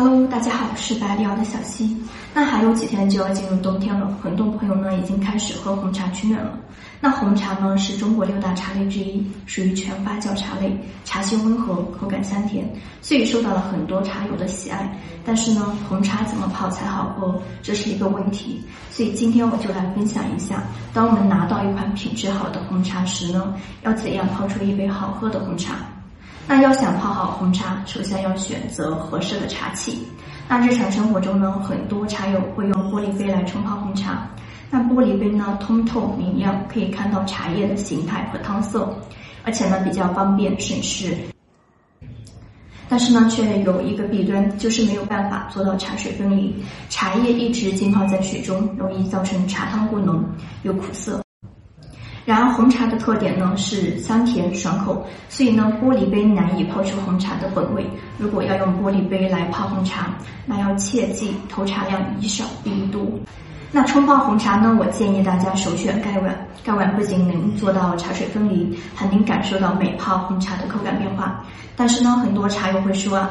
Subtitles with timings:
[0.00, 1.96] Hello，大家好，我是百里奥的小溪。
[2.32, 6.56] 那还有几天就要进入冬天了，很多朋友呢已经开始喝红茶取暖了。
[7.00, 10.72] 那红茶呢是中国六大茶类之一，属于全发酵茶类，
[11.04, 12.64] 茶性温和，口感香甜，
[13.02, 14.96] 所以受到了很多茶友的喜爱。
[15.24, 18.62] 但是呢，红茶怎么泡才好喝，这是一个问题。
[18.92, 20.62] 所以今天我就来分享一下，
[20.94, 23.52] 当我们拿到一款品质好的红茶时呢，
[23.82, 25.74] 要怎样泡出一杯好喝的红茶。
[26.50, 30.08] 那要想泡好红茶，首先要选择合适的茶器。
[30.48, 34.26] 那日常生活中呢，很多茶友会用玻璃杯来冲泡红茶。
[34.70, 38.88] 那玻璃杯呢，通透明亮，可以看到茶叶的形态和汤色，
[39.44, 41.14] 而且呢比较方便省事。
[42.88, 46.56] 但是呢，却有一个弊端，就是没有办法做到茶水分离，
[46.88, 50.24] 茶叶一直浸泡在水中，容易造成茶汤过浓，
[50.62, 51.22] 有苦涩。
[52.28, 57.88] 然而红茶的特点呢是香甜爽口，所以呢玻璃杯难以泡出红茶的本味。
[58.18, 60.14] 如果要用玻璃杯来泡红茶，
[60.44, 63.02] 那要切记投茶量宜少不宜多。
[63.72, 71.42] 那冲泡红茶呢，我建议大家首选盖碗，盖碗不仅能做到茶水分离，还能感受到每泡红茶的口感变化。
[71.76, 73.30] 但是呢，很多茶友会说啊。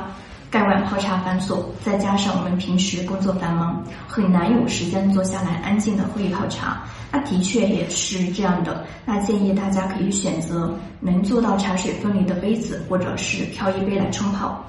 [0.50, 6.82] 盖碗泡茶繁琐，再加上我们平时工作繁忙，很难有时间坐下来安静的喝一泡茶。
[7.12, 8.86] 那的确也是这样的。
[9.06, 14.64] 那建议大家可以选择能做到茶水分离的杯子，或者是漂移杯来冲泡。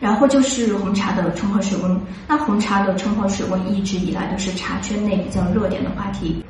[0.00, 2.00] 然后就是红茶的冲泡水温。
[2.26, 6.42] 那红茶的冲泡水温一直以来都是茶圈内比较热点的话题。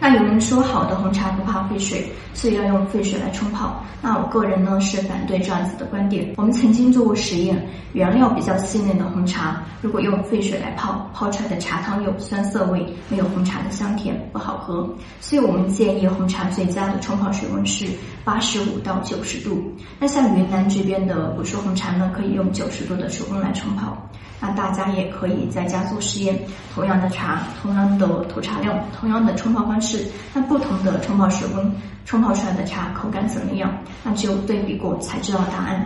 [0.00, 3.84] 那有人说好的红茶不怕沸水，所以要用沸水来冲泡。
[4.00, 6.32] 那我个人呢是反对这样子的观点。
[6.38, 14.88] 我们曾经做过实验，原料比较细嫩的红茶，如果用沸水来泡，泡出来的茶汤有酸涩味，没有红茶的香甜，不好喝。
[15.20, 17.86] 所以我们建议红茶最佳的冲泡水温是
[18.24, 19.62] 八十五到九十度。
[19.98, 23.94] 那像云南这边的古树红茶呢，可以用九十度的水温来冲泡。
[24.42, 26.34] 那大家也可以在家做实验，
[26.74, 31.72] 同样的茶，同样的投茶量，同样的冲泡方式，是那不同的冲泡水温，
[32.04, 33.72] 冲泡出来的茶口感怎么样？
[34.04, 35.84] 那只有对比过才知道答案。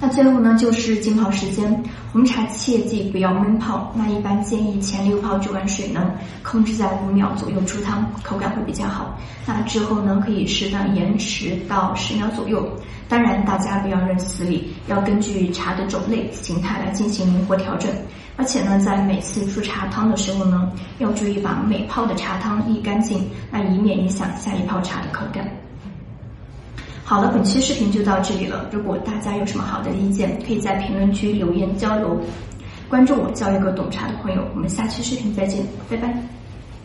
[0.00, 1.82] 那最后呢，就是浸泡时间，
[2.12, 3.90] 红茶切记不要闷泡。
[3.94, 6.12] 那一般建议前六泡这碗水呢，
[6.42, 9.16] 控制在五秒左右出汤，口感会比较好。
[9.46, 12.68] 那之后呢，可以适当延迟到十秒左右。
[13.08, 17.90] 当然，大家不要认死理，要根据茶的种类、形态来进行灵活调整。
[18.36, 25.48] 而且呢，在每次出茶汤的时候呢，要注意把每泡的茶汤沥干净，那以免影响下一泡茶的口感。
[27.04, 28.66] 好了，本期视频就到这里了。
[28.72, 32.18] 如果大家有什么好的意见，可以在评论区留言交流。
[32.88, 34.42] 关注我，交一个懂茶的朋友。
[34.54, 36.14] 我们下期视频再见，拜拜。